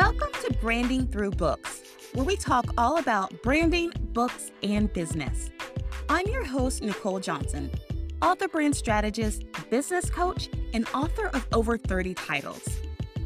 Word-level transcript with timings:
Welcome 0.00 0.30
to 0.44 0.52
Branding 0.60 1.08
Through 1.08 1.32
Books, 1.32 1.82
where 2.14 2.24
we 2.24 2.36
talk 2.36 2.66
all 2.78 2.98
about 2.98 3.42
branding, 3.42 3.90
books, 4.12 4.52
and 4.62 4.92
business. 4.92 5.50
I'm 6.08 6.24
your 6.28 6.44
host, 6.44 6.84
Nicole 6.84 7.18
Johnson, 7.18 7.68
author, 8.22 8.46
brand 8.46 8.76
strategist, 8.76 9.42
business 9.70 10.08
coach, 10.08 10.50
and 10.72 10.86
author 10.94 11.26
of 11.34 11.48
over 11.52 11.76
30 11.76 12.14
titles. 12.14 12.62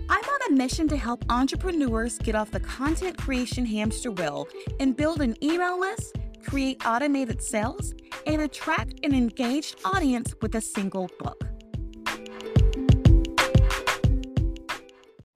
I'm 0.09 0.25
on 0.25 0.53
a 0.53 0.57
mission 0.57 0.89
to 0.89 0.97
help 0.97 1.23
entrepreneurs 1.29 2.17
get 2.17 2.35
off 2.35 2.51
the 2.51 2.61
content 2.61 3.19
creation 3.19 3.67
hamster 3.67 4.11
wheel 4.11 4.49
and 4.81 4.97
build 4.97 5.21
an 5.21 5.37
email 5.45 5.79
list, 5.79 6.17
create 6.43 6.87
automated 6.87 7.43
sales, 7.43 7.93
and 8.27 8.41
attract 8.41 9.05
an 9.05 9.15
engaged 9.15 9.79
audience 9.85 10.35
with 10.41 10.55
a 10.55 10.61
single 10.63 11.11
book. 11.19 11.42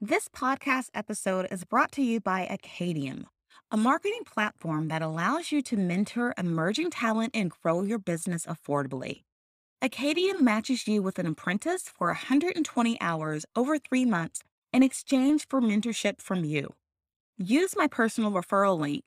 This 0.09 0.29
podcast 0.29 0.91
episode 0.95 1.49
is 1.51 1.65
brought 1.65 1.91
to 1.93 2.01
you 2.01 2.21
by 2.21 2.43
Acadium, 2.43 3.27
a 3.73 3.77
marketing 3.77 4.23
platform 4.25 4.87
that 4.87 5.03
allows 5.03 5.51
you 5.51 5.63
to 5.63 5.77
mentor 5.77 6.33
emerging 6.39 6.91
talent 6.93 7.33
and 7.35 7.51
grow 7.51 7.83
your 7.83 7.99
business 7.99 8.47
affordably. 8.47 9.25
Acadium 9.83 10.45
matches 10.45 10.87
you 10.87 11.03
with 11.03 11.19
an 11.19 11.27
apprentice 11.27 11.89
for 11.89 12.07
120 12.07 13.01
hours 13.01 13.47
over 13.57 13.81
three 13.81 14.05
months 14.05 14.45
in 14.73 14.85
exchange 14.85 15.49
for 15.49 15.61
mentorship 15.61 16.21
from 16.21 16.45
you. 16.45 16.75
Use 17.37 17.75
my 17.77 17.89
personal 17.89 18.31
referral 18.31 18.79
link, 18.79 19.07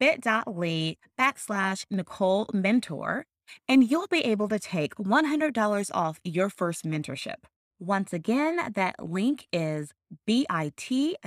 bit.ly 0.00 0.96
backslash 1.16 1.86
Nicole 1.92 2.48
Mentor, 2.52 3.24
and 3.68 3.88
you'll 3.88 4.08
be 4.08 4.22
able 4.22 4.48
to 4.48 4.58
take 4.58 4.96
$100 4.96 5.90
off 5.94 6.18
your 6.24 6.50
first 6.50 6.84
mentorship. 6.84 7.44
Once 7.86 8.14
again, 8.14 8.72
that 8.72 8.94
link 8.98 9.46
is 9.52 9.92
bit.ly 10.24 11.18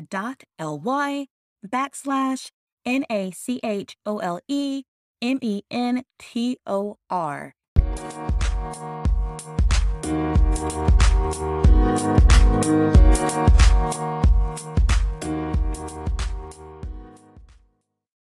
backslash 1.67 2.52
N 2.83 3.05
A 3.11 3.30
C 3.30 3.59
H 3.63 3.95
O 4.08 4.17
L 4.17 4.39
E 4.47 4.81
M 5.22 5.38
E 5.44 5.61
N 5.69 6.03
T 6.17 6.58
O 6.66 6.97
R. 7.11 7.53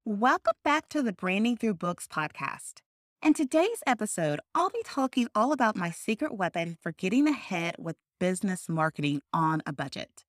Welcome 0.07 0.55
back 0.65 0.89
to 0.89 1.03
the 1.03 1.13
Branding 1.13 1.59
Through 1.59 1.75
Books 1.75 2.09
podcast. 2.09 2.81
In 3.23 3.35
today's 3.35 3.85
episode, 3.87 4.41
I'll 4.53 4.71
be 4.71 4.83
talking 4.85 5.29
all 5.33 5.53
about 5.53 5.77
my 5.77 5.91
secret 5.93 6.35
weapon 6.35 6.77
for 6.83 6.91
getting 6.91 7.29
ahead 7.29 7.77
with 7.79 7.95
business 8.19 8.69
marketing 8.69 9.23
on 9.33 9.63
a 9.65 9.73
budget. 9.73 10.25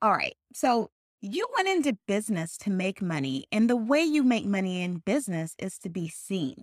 All 0.00 0.12
right, 0.12 0.34
so 0.54 0.88
you 1.20 1.46
went 1.54 1.68
into 1.68 1.98
business 2.06 2.56
to 2.58 2.70
make 2.70 3.02
money, 3.02 3.44
and 3.52 3.68
the 3.68 3.76
way 3.76 4.00
you 4.00 4.22
make 4.22 4.46
money 4.46 4.82
in 4.82 5.02
business 5.04 5.54
is 5.58 5.76
to 5.80 5.90
be 5.90 6.08
seen. 6.08 6.62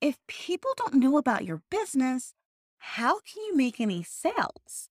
If 0.00 0.16
people 0.26 0.70
don't 0.74 0.94
know 0.94 1.18
about 1.18 1.44
your 1.44 1.60
business, 1.70 2.32
how 2.78 3.20
can 3.20 3.42
you 3.42 3.54
make 3.54 3.78
any 3.78 4.02
sales? 4.02 4.88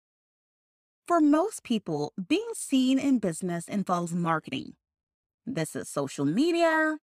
For 1.08 1.20
most 1.20 1.64
people, 1.64 2.14
being 2.28 2.52
seen 2.54 3.00
in 3.00 3.18
business 3.18 3.68
involves 3.68 4.14
marketing. 4.14 4.74
This 5.44 5.76
is 5.76 5.90
social 5.90 6.26
media, 6.26 6.98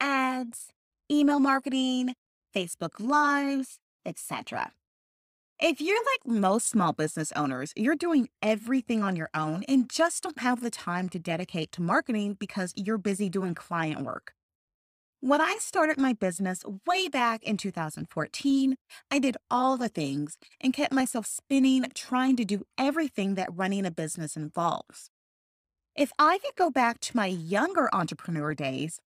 ads, 0.00 0.68
email 1.10 1.40
marketing, 1.40 2.14
Facebook 2.54 2.98
Lives, 2.98 3.78
etc. 4.04 4.72
If 5.60 5.80
you're 5.80 5.96
like 5.96 6.40
most 6.40 6.68
small 6.68 6.92
business 6.92 7.32
owners, 7.32 7.72
you're 7.74 7.96
doing 7.96 8.28
everything 8.40 9.02
on 9.02 9.16
your 9.16 9.28
own 9.34 9.64
and 9.66 9.90
just 9.90 10.22
don't 10.22 10.38
have 10.38 10.60
the 10.60 10.70
time 10.70 11.08
to 11.08 11.18
dedicate 11.18 11.72
to 11.72 11.82
marketing 11.82 12.36
because 12.38 12.72
you're 12.76 12.98
busy 12.98 13.28
doing 13.28 13.54
client 13.54 14.02
work. 14.02 14.34
When 15.20 15.40
I 15.40 15.56
started 15.58 15.98
my 15.98 16.12
business 16.12 16.62
way 16.86 17.08
back 17.08 17.42
in 17.42 17.56
2014, 17.56 18.76
I 19.10 19.18
did 19.18 19.36
all 19.50 19.76
the 19.76 19.88
things 19.88 20.38
and 20.60 20.72
kept 20.72 20.92
myself 20.92 21.26
spinning 21.26 21.86
trying 21.92 22.36
to 22.36 22.44
do 22.44 22.62
everything 22.78 23.34
that 23.34 23.48
running 23.52 23.84
a 23.84 23.90
business 23.90 24.36
involves. 24.36 25.10
If 25.96 26.12
I 26.20 26.38
could 26.38 26.54
go 26.54 26.70
back 26.70 27.00
to 27.00 27.16
my 27.16 27.26
younger 27.26 27.90
entrepreneur 27.92 28.54
days, 28.54 29.00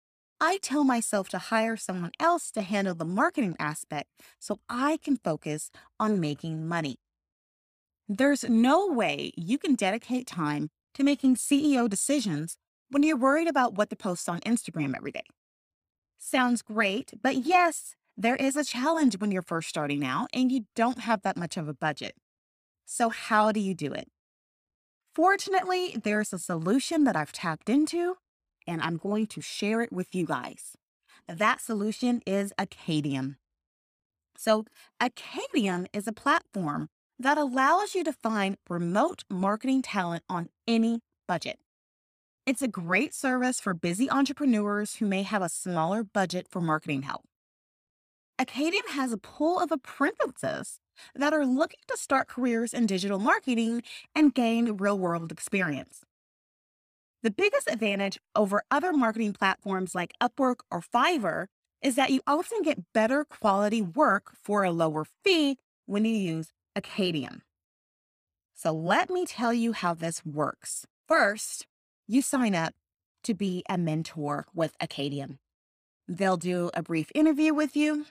I 0.41 0.57
tell 0.61 0.85
myself 0.85 1.27
to 1.29 1.37
hire 1.37 1.75
someone 1.75 2.11
else 2.19 2.49
to 2.51 2.61
handle 2.61 2.95
the 2.95 3.05
marketing 3.05 3.57
aspect 3.59 4.09
so 4.39 4.59
I 4.69 4.97
can 4.97 5.17
focus 5.17 5.69
on 5.99 6.19
making 6.21 6.65
money. 6.65 6.95
There's 8.07 8.45
no 8.45 8.87
way 8.87 9.31
you 9.35 9.57
can 9.57 9.75
dedicate 9.75 10.27
time 10.27 10.69
to 10.93 11.03
making 11.03 11.35
CEO 11.35 11.89
decisions 11.89 12.55
when 12.89 13.03
you're 13.03 13.17
worried 13.17 13.47
about 13.47 13.75
what 13.75 13.89
to 13.89 13.95
post 13.95 14.29
on 14.29 14.39
Instagram 14.39 14.95
every 14.95 15.11
day. 15.11 15.25
Sounds 16.17 16.61
great, 16.61 17.13
but 17.21 17.45
yes, 17.45 17.95
there 18.17 18.35
is 18.35 18.55
a 18.55 18.63
challenge 18.63 19.19
when 19.19 19.31
you're 19.31 19.41
first 19.41 19.69
starting 19.69 20.05
out 20.05 20.27
and 20.33 20.51
you 20.51 20.65
don't 20.75 20.99
have 20.99 21.21
that 21.21 21.37
much 21.37 21.57
of 21.57 21.67
a 21.67 21.73
budget. 21.73 22.15
So, 22.85 23.09
how 23.09 23.51
do 23.51 23.59
you 23.59 23.75
do 23.75 23.93
it? 23.93 24.07
Fortunately, 25.13 25.97
there's 26.01 26.33
a 26.33 26.39
solution 26.39 27.03
that 27.03 27.15
I've 27.15 27.31
tapped 27.31 27.69
into 27.69 28.15
and 28.69 28.81
I'm 28.81 28.97
going 28.97 29.25
to 29.27 29.41
share 29.41 29.81
it 29.81 29.91
with 29.91 30.13
you 30.13 30.25
guys. 30.25 30.77
That 31.27 31.59
solution 31.59 32.21
is 32.25 32.53
Acadium. 32.57 33.37
So, 34.37 34.65
Acadium 35.01 35.87
is 35.91 36.07
a 36.07 36.13
platform 36.13 36.87
that 37.17 37.37
allows 37.37 37.95
you 37.95 38.03
to 38.05 38.13
find 38.13 38.57
remote 38.69 39.23
marketing 39.29 39.81
talent 39.81 40.23
on 40.29 40.49
any 40.67 41.01
budget. 41.27 41.59
It's 42.45 42.61
a 42.61 42.67
great 42.67 43.13
service 43.13 43.59
for 43.59 43.73
busy 43.73 44.09
entrepreneurs 44.09 44.95
who 44.95 45.05
may 45.05 45.23
have 45.23 45.41
a 45.41 45.49
smaller 45.49 46.03
budget 46.03 46.47
for 46.49 46.61
marketing 46.61 47.01
help. 47.01 47.25
Acadium 48.37 48.85
has 48.91 49.11
a 49.11 49.17
pool 49.17 49.59
of 49.59 49.71
apprentices 49.71 50.79
that 51.13 51.33
are 51.33 51.45
looking 51.45 51.81
to 51.87 51.97
start 51.97 52.27
careers 52.27 52.73
in 52.73 52.85
digital 52.85 53.19
marketing 53.19 53.81
and 54.15 54.33
gain 54.33 54.77
real 54.77 54.97
world 54.97 55.31
experience. 55.31 56.05
The 57.21 57.31
biggest 57.31 57.69
advantage 57.69 58.17
over 58.33 58.63
other 58.71 58.93
marketing 58.93 59.33
platforms 59.33 59.93
like 59.93 60.13
Upwork 60.21 60.61
or 60.71 60.81
Fiverr 60.81 61.47
is 61.81 61.95
that 61.95 62.11
you 62.11 62.21
often 62.25 62.61
get 62.61 62.93
better 62.93 63.25
quality 63.25 63.81
work 63.81 64.31
for 64.41 64.63
a 64.63 64.71
lower 64.71 65.05
fee 65.23 65.57
when 65.85 66.05
you 66.05 66.15
use 66.15 66.53
Acadium. 66.75 67.41
So 68.53 68.71
let 68.71 69.09
me 69.09 69.25
tell 69.25 69.53
you 69.53 69.73
how 69.73 69.93
this 69.93 70.25
works. 70.25 70.85
First, 71.07 71.67
you 72.07 72.21
sign 72.21 72.55
up 72.55 72.73
to 73.23 73.33
be 73.33 73.63
a 73.69 73.77
mentor 73.77 74.45
with 74.53 74.75
Acadium. 74.79 75.39
They'll 76.07 76.37
do 76.37 76.71
a 76.73 76.81
brief 76.81 77.11
interview 77.13 77.53
with 77.53 77.75
you 77.75 78.05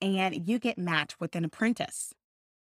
and 0.00 0.48
you 0.48 0.58
get 0.58 0.78
matched 0.78 1.20
with 1.20 1.36
an 1.36 1.44
apprentice. 1.44 2.14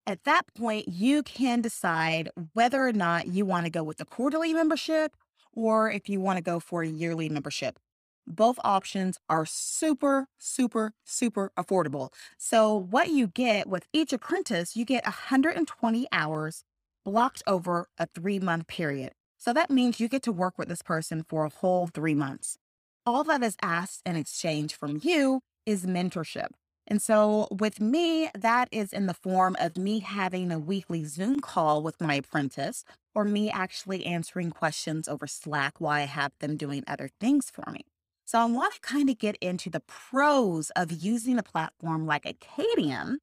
At 0.08 0.24
that 0.24 0.54
point, 0.56 0.88
you 0.88 1.22
can 1.22 1.62
decide 1.62 2.30
whether 2.54 2.86
or 2.86 2.94
not 2.94 3.28
you 3.28 3.46
want 3.46 3.66
to 3.66 3.72
go 3.72 3.84
with 3.84 3.98
the 3.98 4.06
quarterly 4.06 4.54
membership 4.54 5.16
or 5.54 5.92
if 5.92 6.10
you 6.10 6.20
want 6.20 6.38
to 6.38 6.44
go 6.44 6.60
for 6.60 6.84
a 6.84 6.88
yearly 6.88 7.30
membership. 7.30 7.80
Both 8.28 8.60
options 8.64 9.18
are 9.30 9.46
super, 9.46 10.28
super, 10.38 10.94
super 11.04 11.52
affordable. 11.58 12.14
So, 12.38 12.76
what 12.76 13.10
you 13.10 13.28
get 13.28 13.68
with 13.68 13.88
each 13.94 14.14
apprentice, 14.14 14.76
you 14.76 14.86
get 14.86 15.04
120 15.06 16.08
hours 16.12 16.64
blocked 17.04 17.42
over 17.48 17.88
a 17.98 18.08
three 18.08 18.40
month 18.40 18.68
period. 18.68 19.14
So, 19.38 19.54
that 19.54 19.72
means 19.72 20.00
you 20.00 20.08
get 20.08 20.24
to 20.24 20.32
work 20.32 20.58
with 20.58 20.70
this 20.70 20.84
person 20.84 21.24
for 21.28 21.46
a 21.46 21.50
whole 21.50 21.88
three 21.88 22.16
months. 22.16 22.58
All 23.06 23.24
that 23.24 23.42
is 23.42 23.58
asked 23.62 24.02
in 24.06 24.16
exchange 24.16 24.76
from 24.76 25.00
you 25.02 25.42
is 25.66 25.86
mentorship. 25.86 26.50
And 26.88 27.02
so, 27.02 27.48
with 27.52 27.80
me, 27.80 28.30
that 28.36 28.68
is 28.72 28.92
in 28.92 29.06
the 29.06 29.14
form 29.14 29.56
of 29.60 29.78
me 29.78 30.00
having 30.00 30.52
a 30.52 30.60
weekly 30.60 31.06
Zoom 31.06 31.40
call 31.40 31.82
with 31.84 32.02
my 32.02 32.16
apprentice 32.16 32.84
or 33.14 33.24
me 33.24 33.50
actually 33.50 34.06
answering 34.06 34.52
questions 34.52 35.08
over 35.08 35.28
Slack 35.28 35.80
while 35.80 35.94
I 35.94 36.02
have 36.02 36.32
them 36.40 36.58
doing 36.58 36.84
other 36.88 37.10
things 37.20 37.50
for 37.50 37.70
me. 37.72 37.86
So 38.26 38.40
I 38.40 38.46
want 38.46 38.74
to 38.74 38.80
kind 38.82 39.10
of 39.10 39.18
get 39.18 39.38
into 39.42 39.70
the 39.70 39.82
pros 39.82 40.70
of 40.72 40.92
using 40.92 41.38
a 41.38 41.44
platform 41.44 42.06
like 42.06 42.26
Acadium 42.26 43.20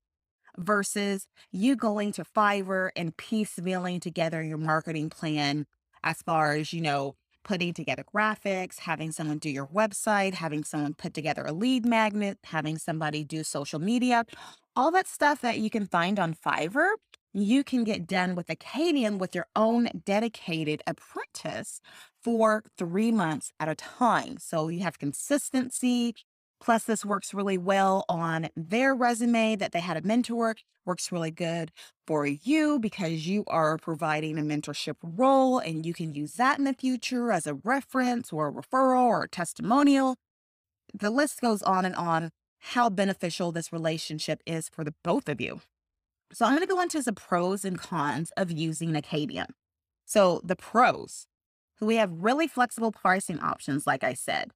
versus 0.56 1.26
you 1.50 1.76
going 1.76 2.12
to 2.12 2.24
Fiverr 2.24 2.90
and 2.94 3.16
piecemealing 3.16 4.00
together 4.00 4.42
your 4.42 4.58
marketing 4.58 5.08
plan 5.08 5.66
as 6.02 6.22
far 6.22 6.54
as, 6.54 6.72
you 6.72 6.80
know, 6.80 7.14
putting 7.48 7.72
together 7.72 8.04
graphics, 8.14 8.80
having 8.80 9.10
someone 9.10 9.38
do 9.38 9.50
your 9.50 9.66
website, 9.66 10.34
having 10.34 10.62
someone 10.62 10.94
put 10.94 11.14
together 11.14 11.44
a 11.46 11.52
lead 11.52 11.86
magnet, 11.86 12.38
having 12.44 12.76
somebody 12.78 13.24
do 13.24 13.42
social 13.42 13.80
media, 13.80 14.24
all 14.76 14.90
that 14.90 15.08
stuff 15.08 15.40
that 15.40 15.58
you 15.58 15.70
can 15.70 15.86
find 15.86 16.20
on 16.20 16.34
Fiverr 16.34 16.90
you 17.34 17.62
can 17.62 17.84
get 17.84 18.06
done 18.06 18.34
with 18.34 18.48
Acadium 18.50 19.18
with 19.18 19.34
your 19.34 19.46
own 19.54 19.88
dedicated 20.04 20.82
apprentice 20.86 21.80
for 22.22 22.64
three 22.76 23.12
months 23.12 23.52
at 23.60 23.68
a 23.68 23.74
time. 23.74 24.38
So 24.38 24.68
you 24.68 24.80
have 24.80 24.98
consistency 24.98 26.14
Plus, 26.60 26.84
this 26.84 27.04
works 27.04 27.32
really 27.32 27.58
well 27.58 28.04
on 28.08 28.48
their 28.56 28.94
resume 28.94 29.54
that 29.56 29.72
they 29.72 29.80
had 29.80 29.96
a 29.96 30.06
mentor, 30.06 30.56
works 30.84 31.12
really 31.12 31.30
good 31.30 31.70
for 32.06 32.26
you 32.26 32.78
because 32.80 33.26
you 33.26 33.44
are 33.46 33.78
providing 33.78 34.38
a 34.38 34.42
mentorship 34.42 34.96
role 35.02 35.58
and 35.58 35.86
you 35.86 35.94
can 35.94 36.12
use 36.14 36.34
that 36.34 36.58
in 36.58 36.64
the 36.64 36.72
future 36.72 37.30
as 37.30 37.46
a 37.46 37.54
reference 37.54 38.32
or 38.32 38.48
a 38.48 38.52
referral 38.52 39.04
or 39.04 39.24
a 39.24 39.28
testimonial. 39.28 40.16
The 40.92 41.10
list 41.10 41.40
goes 41.40 41.62
on 41.62 41.84
and 41.84 41.94
on 41.94 42.30
how 42.58 42.90
beneficial 42.90 43.52
this 43.52 43.72
relationship 43.72 44.42
is 44.46 44.68
for 44.68 44.82
the 44.82 44.94
both 45.04 45.28
of 45.28 45.40
you. 45.40 45.60
So, 46.32 46.44
I'm 46.44 46.56
going 46.56 46.66
to 46.66 46.74
go 46.74 46.80
into 46.80 47.00
the 47.00 47.12
pros 47.12 47.64
and 47.64 47.78
cons 47.78 48.32
of 48.36 48.50
using 48.50 48.94
Acadium. 48.96 49.46
So, 50.04 50.40
the 50.44 50.56
pros 50.56 51.26
we 51.80 51.96
have 51.96 52.10
really 52.12 52.48
flexible 52.48 52.92
pricing 52.92 53.38
options, 53.40 53.86
like 53.86 54.02
I 54.02 54.14
said. 54.14 54.50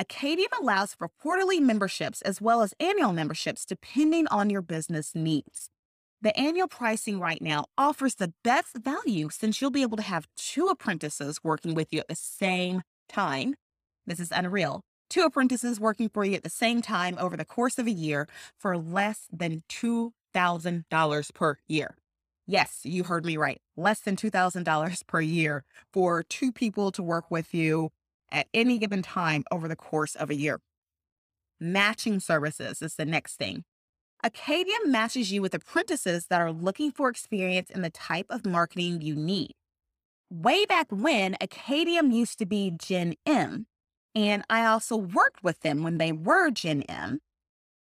Acadium 0.00 0.48
allows 0.58 0.94
for 0.94 1.08
quarterly 1.08 1.60
memberships 1.60 2.22
as 2.22 2.40
well 2.40 2.62
as 2.62 2.72
annual 2.80 3.12
memberships 3.12 3.66
depending 3.66 4.26
on 4.28 4.48
your 4.48 4.62
business 4.62 5.14
needs. 5.14 5.68
The 6.22 6.34
annual 6.40 6.68
pricing 6.68 7.20
right 7.20 7.42
now 7.42 7.66
offers 7.76 8.14
the 8.14 8.32
best 8.42 8.78
value 8.78 9.28
since 9.30 9.60
you'll 9.60 9.70
be 9.70 9.82
able 9.82 9.98
to 9.98 10.02
have 10.02 10.26
two 10.38 10.68
apprentices 10.68 11.40
working 11.44 11.74
with 11.74 11.88
you 11.92 12.00
at 12.00 12.08
the 12.08 12.14
same 12.14 12.80
time. 13.10 13.56
This 14.06 14.20
is 14.20 14.32
unreal. 14.32 14.80
Two 15.10 15.24
apprentices 15.24 15.78
working 15.78 16.08
for 16.08 16.24
you 16.24 16.32
at 16.32 16.44
the 16.44 16.48
same 16.48 16.80
time 16.80 17.18
over 17.20 17.36
the 17.36 17.44
course 17.44 17.78
of 17.78 17.86
a 17.86 17.92
year 17.92 18.26
for 18.58 18.78
less 18.78 19.26
than 19.30 19.64
$2,000 19.68 21.34
per 21.34 21.58
year. 21.68 21.94
Yes, 22.46 22.80
you 22.84 23.04
heard 23.04 23.26
me 23.26 23.36
right. 23.36 23.60
Less 23.76 24.00
than 24.00 24.16
$2,000 24.16 25.06
per 25.06 25.20
year 25.20 25.62
for 25.92 26.22
two 26.22 26.52
people 26.52 26.90
to 26.92 27.02
work 27.02 27.30
with 27.30 27.52
you 27.52 27.90
at 28.32 28.46
any 28.52 28.78
given 28.78 29.02
time 29.02 29.44
over 29.50 29.68
the 29.68 29.76
course 29.76 30.14
of 30.14 30.30
a 30.30 30.34
year. 30.34 30.60
Matching 31.60 32.20
services 32.20 32.80
is 32.82 32.94
the 32.94 33.04
next 33.04 33.36
thing. 33.36 33.64
Acadium 34.22 34.90
matches 34.90 35.32
you 35.32 35.40
with 35.40 35.54
apprentices 35.54 36.26
that 36.26 36.40
are 36.40 36.52
looking 36.52 36.90
for 36.90 37.08
experience 37.08 37.70
in 37.70 37.82
the 37.82 37.90
type 37.90 38.26
of 38.28 38.44
marketing 38.44 39.00
you 39.00 39.14
need. 39.14 39.52
Way 40.30 40.64
back 40.64 40.86
when, 40.90 41.36
Acadium 41.40 42.10
used 42.10 42.38
to 42.38 42.46
be 42.46 42.70
Gen 42.70 43.14
M, 43.26 43.66
and 44.14 44.44
I 44.48 44.64
also 44.66 44.96
worked 44.96 45.42
with 45.42 45.60
them 45.60 45.82
when 45.82 45.98
they 45.98 46.12
were 46.12 46.50
Gen 46.50 46.82
M. 46.82 47.20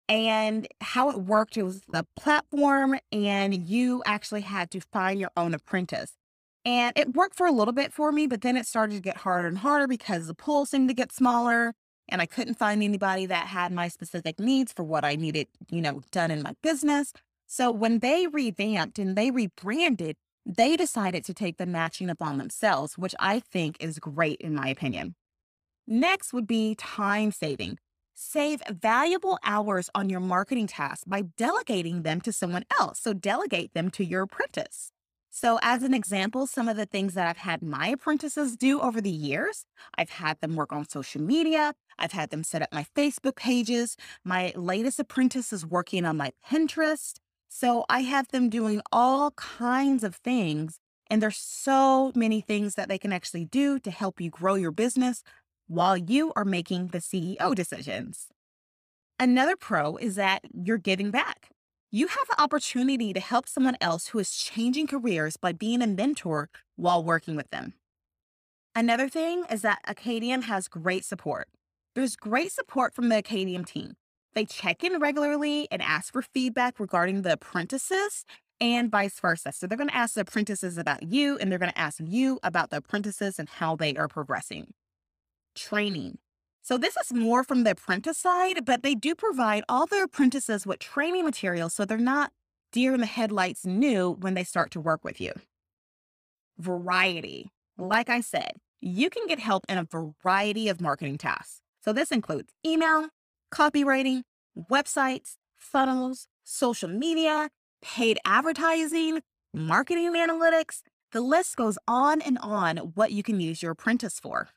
And 0.09 0.67
how 0.79 1.09
it 1.09 1.17
worked 1.17 1.57
was 1.57 1.81
the 1.91 2.05
platform, 2.15 2.97
and 3.11 3.67
you 3.67 4.01
actually 4.05 4.41
had 4.41 4.71
to 4.71 4.79
find 4.79 5.19
your 5.19 5.31
own 5.35 5.53
apprentice. 5.53 6.13
And 6.67 6.91
it 6.97 7.15
worked 7.15 7.37
for 7.37 7.47
a 7.47 7.51
little 7.53 7.73
bit 7.73 7.93
for 7.93 8.11
me, 8.11 8.27
but 8.27 8.41
then 8.41 8.57
it 8.57 8.65
started 8.65 8.95
to 8.95 9.01
get 9.01 9.15
harder 9.15 9.47
and 9.47 9.59
harder 9.59 9.87
because 9.87 10.27
the 10.27 10.33
pool 10.33 10.65
seemed 10.65 10.89
to 10.89 10.93
get 10.93 11.13
smaller 11.13 11.73
and 12.09 12.21
I 12.21 12.25
couldn't 12.25 12.55
find 12.55 12.83
anybody 12.83 13.25
that 13.25 13.47
had 13.47 13.71
my 13.71 13.87
specific 13.87 14.37
needs 14.37 14.73
for 14.73 14.83
what 14.83 15.05
I 15.05 15.15
needed, 15.15 15.47
you 15.69 15.79
know, 15.79 16.01
done 16.11 16.29
in 16.29 16.41
my 16.41 16.55
business. 16.61 17.13
So 17.45 17.71
when 17.71 17.99
they 17.99 18.27
revamped 18.27 18.99
and 18.99 19.15
they 19.15 19.31
rebranded, 19.31 20.17
they 20.45 20.75
decided 20.75 21.23
to 21.25 21.33
take 21.33 21.55
the 21.55 21.65
matching 21.65 22.09
upon 22.09 22.37
themselves, 22.37 22.97
which 22.97 23.15
I 23.17 23.39
think 23.39 23.77
is 23.79 23.97
great 23.97 24.41
in 24.41 24.53
my 24.53 24.67
opinion. 24.67 25.15
Next 25.87 26.33
would 26.33 26.47
be 26.47 26.75
time 26.75 27.31
saving. 27.31 27.77
Save 28.13 28.61
valuable 28.69 29.39
hours 29.41 29.89
on 29.95 30.09
your 30.09 30.19
marketing 30.19 30.67
tasks 30.67 31.05
by 31.05 31.21
delegating 31.37 32.01
them 32.01 32.19
to 32.21 32.33
someone 32.33 32.65
else. 32.77 32.99
So 32.99 33.13
delegate 33.13 33.73
them 33.73 33.89
to 33.91 34.03
your 34.03 34.23
apprentice. 34.23 34.91
So, 35.39 35.59
as 35.61 35.83
an 35.83 35.93
example, 35.93 36.47
some 36.47 36.67
of 36.67 36.77
the 36.77 36.87
things 36.87 37.13
that 37.13 37.27
I've 37.27 37.37
had 37.37 37.61
my 37.61 37.89
apprentices 37.89 38.57
do 38.57 38.81
over 38.81 38.99
the 38.99 39.11
years, 39.11 39.67
I've 39.95 40.09
had 40.09 40.39
them 40.39 40.55
work 40.55 40.73
on 40.73 40.89
social 40.89 41.21
media, 41.21 41.75
I've 41.99 42.13
had 42.13 42.31
them 42.31 42.43
set 42.43 42.63
up 42.63 42.69
my 42.73 42.87
Facebook 42.95 43.35
pages. 43.35 43.97
My 44.23 44.51
latest 44.55 44.97
apprentice 44.99 45.53
is 45.53 45.63
working 45.63 46.05
on 46.05 46.17
my 46.17 46.31
Pinterest. 46.49 47.17
So, 47.49 47.85
I 47.87 47.99
have 47.99 48.29
them 48.29 48.49
doing 48.49 48.81
all 48.91 49.29
kinds 49.29 50.03
of 50.03 50.15
things. 50.15 50.79
And 51.07 51.21
there's 51.21 51.37
so 51.37 52.11
many 52.15 52.41
things 52.41 52.73
that 52.73 52.89
they 52.89 52.97
can 52.97 53.13
actually 53.13 53.45
do 53.45 53.77
to 53.77 53.91
help 53.91 54.19
you 54.19 54.31
grow 54.31 54.55
your 54.55 54.71
business 54.71 55.21
while 55.67 55.95
you 55.95 56.33
are 56.35 56.45
making 56.45 56.87
the 56.87 56.97
CEO 56.97 57.53
decisions. 57.53 58.25
Another 59.19 59.55
pro 59.55 59.97
is 59.97 60.15
that 60.15 60.41
you're 60.51 60.79
giving 60.79 61.11
back. 61.11 61.51
You 61.89 62.07
have 62.07 62.27
the 62.27 62.41
opportunity 62.41 63.13
to 63.13 63.19
help 63.21 63.47
someone 63.47 63.77
else 63.79 64.07
who 64.07 64.19
is 64.19 64.35
changing 64.35 64.87
careers 64.87 65.37
by 65.37 65.53
being 65.53 65.81
a 65.81 65.87
mentor 65.87 66.49
while 66.75 67.01
working 67.01 67.37
with 67.37 67.49
them. 67.49 67.75
Another 68.75 69.07
thing 69.07 69.45
is 69.49 69.61
that 69.61 69.79
Acadium 69.87 70.41
has 70.43 70.67
great 70.67 71.05
support. 71.05 71.47
There's 71.95 72.17
great 72.17 72.51
support 72.51 72.93
from 72.93 73.07
the 73.07 73.17
Acadium 73.17 73.63
team. 73.63 73.93
They 74.33 74.43
check 74.43 74.83
in 74.83 74.99
regularly 74.99 75.69
and 75.71 75.81
ask 75.81 76.11
for 76.11 76.21
feedback 76.21 76.77
regarding 76.77 77.21
the 77.21 77.33
apprentices 77.33 78.25
and 78.59 78.91
vice 78.91 79.17
versa. 79.21 79.53
So 79.53 79.65
they're 79.65 79.77
going 79.77 79.89
to 79.89 79.95
ask 79.95 80.15
the 80.15 80.21
apprentices 80.21 80.77
about 80.77 81.03
you 81.03 81.37
and 81.37 81.49
they're 81.49 81.57
going 81.57 81.71
to 81.71 81.79
ask 81.79 82.01
you 82.03 82.37
about 82.43 82.69
the 82.69 82.77
apprentices 82.77 83.39
and 83.39 83.47
how 83.47 83.77
they 83.77 83.95
are 83.95 84.09
progressing. 84.09 84.73
Training. 85.55 86.17
So 86.67 86.77
this 86.77 86.97
is 86.97 87.13
more 87.13 87.45
from 87.45 87.63
the 87.63 87.71
apprentice 87.71 88.17
side, 88.17 88.65
but 88.65 88.83
they 88.83 88.93
do 88.93 89.15
provide 89.15 89.63
all 89.69 89.85
their 89.85 90.03
apprentices 90.03 90.67
with 90.67 90.79
training 90.79 91.23
materials 91.23 91.73
so 91.73 91.85
they're 91.85 91.97
not 91.97 92.33
deer 92.73 92.93
in 92.93 92.99
the 92.99 93.05
headlights 93.05 93.65
new 93.65 94.17
when 94.19 94.33
they 94.33 94.43
start 94.43 94.71
to 94.71 94.81
work 94.81 95.05
with 95.05 95.21
you. 95.21 95.31
Variety. 96.59 97.51
Like 97.77 98.09
I 98.09 98.19
said, 98.19 98.51
you 98.81 99.09
can 99.09 99.27
get 99.27 99.39
help 99.39 99.63
in 99.69 99.77
a 99.77 99.87
variety 100.25 100.67
of 100.67 100.81
marketing 100.81 101.17
tasks. 101.17 101.61
So 101.79 101.93
this 101.93 102.11
includes 102.11 102.51
email, 102.65 103.11
copywriting, 103.49 104.23
websites, 104.69 105.35
funnels, 105.55 106.27
social 106.43 106.89
media, 106.89 107.49
paid 107.81 108.19
advertising, 108.25 109.21
marketing 109.53 110.13
analytics. 110.15 110.81
The 111.13 111.21
list 111.21 111.55
goes 111.55 111.77
on 111.87 112.19
and 112.19 112.37
on 112.39 112.91
what 112.95 113.13
you 113.13 113.23
can 113.23 113.39
use 113.39 113.63
your 113.63 113.71
apprentice 113.71 114.19
for. 114.19 114.49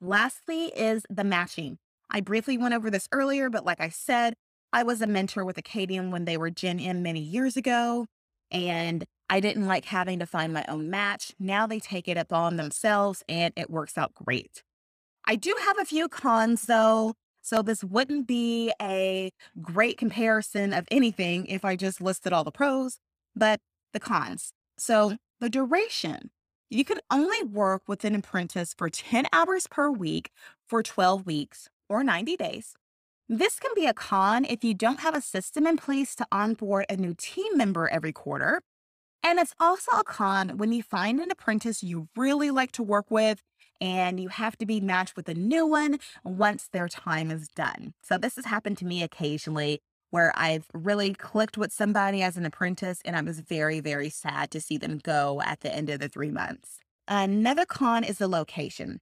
Lastly, 0.00 0.66
is 0.76 1.04
the 1.10 1.24
matching. 1.24 1.78
I 2.10 2.20
briefly 2.20 2.56
went 2.56 2.74
over 2.74 2.90
this 2.90 3.08
earlier, 3.12 3.50
but 3.50 3.64
like 3.64 3.80
I 3.80 3.88
said, 3.90 4.34
I 4.72 4.82
was 4.82 5.02
a 5.02 5.06
mentor 5.06 5.44
with 5.44 5.58
Acadium 5.58 6.10
when 6.10 6.24
they 6.24 6.36
were 6.36 6.50
Gen 6.50 6.80
M 6.80 7.02
many 7.02 7.20
years 7.20 7.56
ago, 7.56 8.06
and 8.50 9.04
I 9.28 9.40
didn't 9.40 9.66
like 9.66 9.84
having 9.84 10.18
to 10.18 10.26
find 10.26 10.52
my 10.52 10.64
own 10.68 10.90
match. 10.90 11.34
Now 11.38 11.66
they 11.66 11.78
take 11.78 12.08
it 12.08 12.16
up 12.16 12.32
on 12.32 12.56
themselves 12.56 13.22
and 13.28 13.52
it 13.56 13.70
works 13.70 13.96
out 13.96 14.12
great. 14.14 14.62
I 15.24 15.36
do 15.36 15.54
have 15.60 15.78
a 15.78 15.84
few 15.84 16.08
cons 16.08 16.62
though. 16.62 17.14
So 17.42 17.62
this 17.62 17.82
wouldn't 17.82 18.26
be 18.26 18.72
a 18.82 19.30
great 19.62 19.96
comparison 19.96 20.72
of 20.72 20.86
anything 20.90 21.46
if 21.46 21.64
I 21.64 21.76
just 21.76 22.00
listed 22.00 22.32
all 22.32 22.44
the 22.44 22.50
pros, 22.50 22.98
but 23.34 23.60
the 23.92 24.00
cons. 24.00 24.52
So 24.78 25.16
the 25.40 25.48
duration. 25.48 26.30
You 26.72 26.84
can 26.84 27.00
only 27.10 27.42
work 27.42 27.82
with 27.88 28.04
an 28.04 28.14
apprentice 28.14 28.74
for 28.78 28.88
10 28.88 29.26
hours 29.32 29.66
per 29.66 29.90
week 29.90 30.30
for 30.68 30.84
12 30.84 31.26
weeks 31.26 31.68
or 31.88 32.04
90 32.04 32.36
days. 32.36 32.74
This 33.28 33.58
can 33.58 33.72
be 33.74 33.86
a 33.86 33.92
con 33.92 34.44
if 34.44 34.62
you 34.62 34.72
don't 34.72 35.00
have 35.00 35.16
a 35.16 35.20
system 35.20 35.66
in 35.66 35.76
place 35.76 36.14
to 36.14 36.26
onboard 36.30 36.86
a 36.88 36.96
new 36.96 37.12
team 37.18 37.56
member 37.56 37.88
every 37.88 38.12
quarter. 38.12 38.62
And 39.20 39.40
it's 39.40 39.54
also 39.58 39.90
a 39.98 40.04
con 40.04 40.58
when 40.58 40.72
you 40.72 40.84
find 40.84 41.18
an 41.18 41.32
apprentice 41.32 41.82
you 41.82 42.08
really 42.16 42.52
like 42.52 42.70
to 42.72 42.84
work 42.84 43.10
with 43.10 43.42
and 43.80 44.20
you 44.20 44.28
have 44.28 44.56
to 44.58 44.66
be 44.66 44.80
matched 44.80 45.16
with 45.16 45.28
a 45.28 45.34
new 45.34 45.66
one 45.66 45.98
once 46.22 46.68
their 46.72 46.86
time 46.86 47.32
is 47.32 47.48
done. 47.48 47.94
So, 48.02 48.16
this 48.16 48.36
has 48.36 48.44
happened 48.44 48.78
to 48.78 48.84
me 48.84 49.02
occasionally 49.02 49.80
where 50.10 50.32
I've 50.36 50.66
really 50.74 51.14
clicked 51.14 51.56
with 51.56 51.72
somebody 51.72 52.22
as 52.22 52.36
an 52.36 52.44
apprentice, 52.44 53.00
and 53.04 53.16
I 53.16 53.22
was 53.22 53.40
very, 53.40 53.80
very 53.80 54.10
sad 54.10 54.50
to 54.50 54.60
see 54.60 54.76
them 54.76 54.98
go 54.98 55.40
at 55.44 55.60
the 55.60 55.74
end 55.74 55.88
of 55.88 56.00
the 56.00 56.08
three 56.08 56.30
months. 56.30 56.78
Another 57.08 57.64
con 57.64 58.04
is 58.04 58.18
the 58.18 58.28
location. 58.28 59.00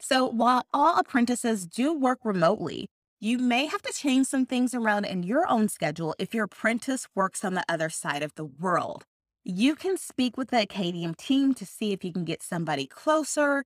So 0.00 0.26
while 0.26 0.64
all 0.72 0.98
apprentices 0.98 1.66
do 1.66 1.92
work 1.92 2.20
remotely, 2.24 2.88
you 3.20 3.38
may 3.38 3.66
have 3.66 3.82
to 3.82 3.92
change 3.92 4.28
some 4.28 4.46
things 4.46 4.74
around 4.74 5.04
in 5.04 5.24
your 5.24 5.48
own 5.50 5.68
schedule 5.68 6.14
if 6.18 6.34
your 6.34 6.44
apprentice 6.44 7.08
works 7.14 7.44
on 7.44 7.54
the 7.54 7.64
other 7.68 7.90
side 7.90 8.22
of 8.22 8.34
the 8.36 8.44
world. 8.44 9.04
You 9.44 9.74
can 9.74 9.96
speak 9.96 10.36
with 10.36 10.50
the 10.50 10.62
Acadium 10.62 11.14
team 11.14 11.54
to 11.54 11.66
see 11.66 11.92
if 11.92 12.04
you 12.04 12.12
can 12.12 12.24
get 12.24 12.42
somebody 12.42 12.86
closer 12.86 13.64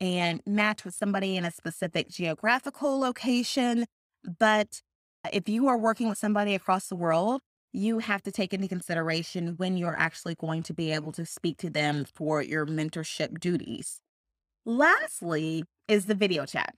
and 0.00 0.42
match 0.46 0.84
with 0.84 0.94
somebody 0.94 1.36
in 1.36 1.44
a 1.44 1.50
specific 1.50 2.08
geographical 2.10 2.98
location. 2.98 3.86
But 4.38 4.82
if 5.32 5.48
you 5.48 5.68
are 5.68 5.78
working 5.78 6.08
with 6.08 6.18
somebody 6.18 6.54
across 6.54 6.88
the 6.88 6.96
world, 6.96 7.42
you 7.72 8.00
have 8.00 8.22
to 8.22 8.32
take 8.32 8.52
into 8.52 8.68
consideration 8.68 9.54
when 9.56 9.76
you're 9.76 9.98
actually 9.98 10.34
going 10.34 10.62
to 10.64 10.74
be 10.74 10.92
able 10.92 11.12
to 11.12 11.24
speak 11.24 11.56
to 11.58 11.70
them 11.70 12.04
for 12.04 12.42
your 12.42 12.66
mentorship 12.66 13.38
duties. 13.38 14.00
Lastly, 14.64 15.64
is 15.88 16.06
the 16.06 16.14
video 16.14 16.46
chat. 16.46 16.74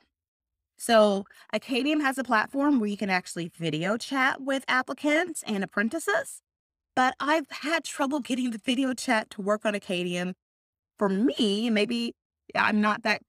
So, 0.78 1.24
Acadium 1.52 2.00
has 2.00 2.18
a 2.18 2.24
platform 2.24 2.80
where 2.80 2.88
you 2.88 2.96
can 2.96 3.10
actually 3.10 3.52
video 3.56 3.96
chat 3.96 4.40
with 4.40 4.64
applicants 4.66 5.44
and 5.46 5.62
apprentices, 5.62 6.42
but 6.96 7.14
I've 7.20 7.48
had 7.50 7.84
trouble 7.84 8.20
getting 8.20 8.50
the 8.50 8.60
video 8.64 8.92
chat 8.94 9.30
to 9.30 9.42
work 9.42 9.64
on 9.64 9.74
Acadium. 9.74 10.34
For 10.98 11.08
me, 11.08 11.70
maybe 11.70 12.14
I'm 12.56 12.80
not 12.80 13.02
that 13.02 13.22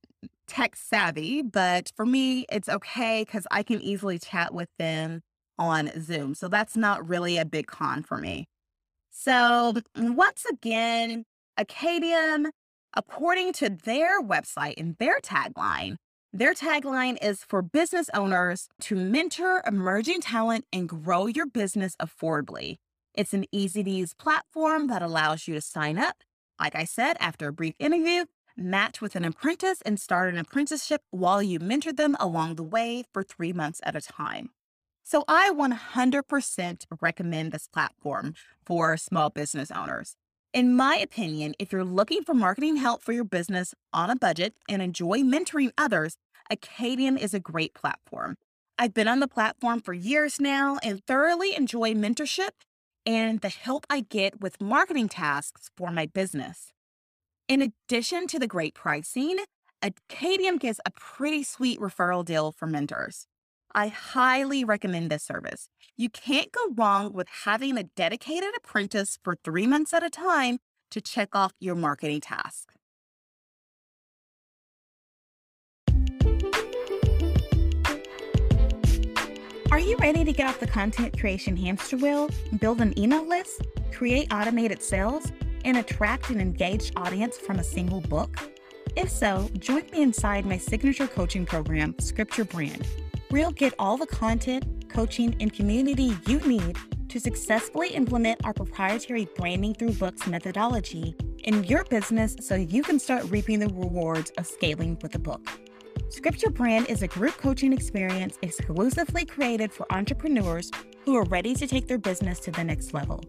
tech 0.48 0.76
savvy, 0.76 1.42
but 1.42 1.92
for 1.96 2.06
me, 2.06 2.46
it's 2.52 2.70
okay 2.70 3.24
because 3.26 3.48
I 3.52 3.64
can 3.64 3.82
easily 3.82 4.20
chat 4.20 4.54
with 4.54 4.70
them 4.78 5.22
on 5.58 5.92
Zoom. 6.02 6.36
So 6.36 6.48
that's 6.48 6.76
not 6.76 7.08
really 7.08 7.38
a 7.38 7.46
big 7.46 7.68
con 7.68 8.04
for 8.04 8.18
me. 8.18 8.48
So, 9.10 9.76
once 9.96 10.44
again, 10.52 11.26
Acadium, 11.56 12.48
according 12.96 13.54
to 13.54 13.70
their 13.70 14.22
website 14.22 14.74
and 14.78 14.96
their 14.98 15.20
tagline, 15.20 15.98
their 16.34 16.56
tagline 16.56 17.24
is 17.24 17.44
for 17.48 17.62
business 17.62 18.10
owners 18.16 18.68
to 18.82 18.96
mentor 18.96 19.62
emerging 19.68 20.22
talent 20.22 20.66
and 20.74 20.90
grow 20.90 21.28
your 21.28 21.46
business 21.46 21.96
affordably. 22.02 22.78
It's 23.14 23.36
an 23.36 23.46
easy 23.52 23.84
to 23.84 23.90
use 23.90 24.16
platform 24.16 24.88
that 24.88 25.04
allows 25.04 25.48
you 25.48 25.54
to 25.54 25.62
sign 25.62 26.00
up, 26.00 26.24
like 26.60 26.74
I 26.74 26.86
said, 26.86 27.18
after 27.20 27.50
a 27.50 27.54
brief 27.54 27.76
interview, 27.78 28.26
match 28.56 29.02
with 29.02 29.16
an 29.16 29.26
apprentice, 29.26 29.82
and 29.86 30.00
start 30.00 30.34
an 30.34 30.40
apprenticeship 30.40 31.02
while 31.12 31.42
you 31.42 31.60
mentor 31.60 31.94
them 31.94 32.16
along 32.20 32.56
the 32.56 32.64
way 32.64 33.04
for 33.14 33.24
three 33.24 33.54
months 33.54 33.82
at 33.84 33.96
a 33.96 34.02
time. 34.02 34.50
So 35.04 35.26
I 35.28 35.52
100% 35.54 36.86
recommend 37.02 37.52
this 37.52 37.68
platform 37.68 38.36
for 38.66 38.96
small 38.98 39.30
business 39.30 39.70
owners. 39.70 40.16
In 40.54 40.76
my 40.76 40.96
opinion, 40.98 41.56
if 41.58 41.72
you're 41.72 41.84
looking 41.84 42.24
for 42.24 42.34
marketing 42.34 42.78
help 42.78 43.02
for 43.02 43.12
your 43.12 43.24
business 43.24 43.74
on 43.92 44.10
a 44.10 44.16
budget 44.16 44.54
and 44.70 44.82
enjoy 44.82 45.20
mentoring 45.20 45.72
others, 45.78 46.18
Acadium 46.50 47.18
is 47.18 47.34
a 47.34 47.40
great 47.40 47.74
platform. 47.74 48.38
I've 48.78 48.94
been 48.94 49.08
on 49.08 49.20
the 49.20 49.28
platform 49.28 49.82
for 49.82 49.94
years 49.94 50.40
now 50.40 50.78
and 50.84 51.04
thoroughly 51.06 51.56
enjoy 51.56 51.94
mentorship 51.94 52.52
and 53.06 53.42
the 53.42 53.50
help 53.50 53.86
I 53.90 54.02
get 54.02 54.42
with 54.42 54.62
marketing 54.62 55.10
tasks 55.10 55.70
for 55.76 55.92
my 55.92 56.06
business. 56.06 56.72
In 57.50 57.62
addition 57.62 58.28
to 58.28 58.40
the 58.40 58.48
great 58.48 58.74
pricing, 58.74 59.38
Acadium 59.82 60.58
gives 60.58 60.80
a 60.86 60.92
pretty 60.92 61.44
sweet 61.44 61.78
referral 61.78 62.24
deal 62.24 62.54
for 62.54 62.66
mentors. 62.66 63.28
I 63.76 63.90
highly 63.90 64.64
recommend 64.64 65.10
this 65.10 65.24
service. 65.24 65.68
You 65.98 66.10
can't 66.10 66.54
go 66.54 66.70
wrong 66.78 67.12
with 67.12 67.28
having 67.44 67.78
a 67.78 67.84
dedicated 67.84 68.52
apprentice 68.56 69.20
for 69.24 69.36
three 69.44 69.68
months 69.68 69.94
at 69.94 70.04
a 70.04 70.10
time 70.10 70.60
to 70.92 71.02
check 71.02 71.36
off 71.36 71.52
your 71.60 71.76
marketing 71.76 72.22
task. 72.22 72.70
Are 79.70 79.80
you 79.80 79.98
ready 79.98 80.24
to 80.24 80.32
get 80.32 80.48
off 80.48 80.60
the 80.60 80.68
content 80.68 81.20
creation 81.20 81.58
hamster 81.58 81.98
wheel, 81.98 82.30
build 82.60 82.80
an 82.80 82.98
email 82.98 83.28
list, 83.28 83.64
create 83.92 84.32
automated 84.32 84.82
sales, 84.82 85.32
and 85.66 85.78
attract 85.78 86.30
an 86.30 86.40
engaged 86.40 86.94
audience 86.96 87.38
from 87.38 87.60
a 87.60 87.64
single 87.64 88.02
book? 88.02 88.38
If 88.96 89.10
so, 89.10 89.50
join 89.58 89.84
me 89.92 90.02
inside 90.02 90.46
my 90.46 90.58
signature 90.58 91.08
coaching 91.08 91.46
program, 91.46 91.96
Script 92.00 92.38
Your 92.38 92.46
Brand 92.46 92.88
We'll 93.34 93.50
get 93.50 93.74
all 93.80 93.98
the 93.98 94.06
content, 94.06 94.88
coaching, 94.90 95.36
and 95.40 95.52
community 95.52 96.16
you 96.28 96.40
need 96.42 96.78
to 97.10 97.20
successfully 97.20 97.90
implement 97.90 98.46
our 98.46 98.54
proprietary 98.54 99.28
branding 99.36 99.74
through 99.74 99.94
books 99.94 100.28
methodology 100.28 101.16
in 101.44 101.64
your 101.64 101.84
business 101.86 102.36
so 102.42 102.54
you 102.54 102.84
can 102.84 103.00
start 103.00 103.24
reaping 103.32 103.58
the 103.58 103.70
rewards 103.70 104.30
of 104.38 104.46
scaling 104.46 105.00
with 105.02 105.16
a 105.16 105.20
book. 105.20 105.50
Script 106.10 106.44
Your 106.44 106.52
Brand 106.52 106.88
is 106.90 107.02
a 107.02 107.08
group 107.08 107.36
coaching 107.38 107.74
experience 107.74 108.38
exclusively 108.44 109.26
created 109.26 109.74
for 109.74 109.92
entrepreneurs 109.92 110.70
who 111.06 111.16
are 111.16 111.26
ready 111.26 111.54
to 111.56 111.68
take 111.68 111.88
their 111.88 111.98
business 111.98 112.40
to 112.42 112.52
the 112.52 112.64
next 112.64 112.94
level. 112.94 113.24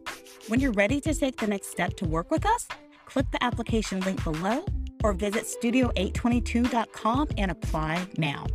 When 0.48 0.60
you're 0.60 0.72
ready 0.72 1.00
to 1.00 1.14
take 1.14 1.36
the 1.36 1.46
next 1.46 1.68
step 1.68 1.96
to 1.96 2.04
work 2.04 2.30
with 2.30 2.46
us, 2.46 2.68
click 3.06 3.26
the 3.30 3.42
application 3.42 4.00
link 4.00 4.22
below 4.24 4.64
or 5.02 5.12
visit 5.12 5.44
studio822.com 5.44 7.28
and 7.36 7.50
apply 7.50 8.06
now. 8.16 8.46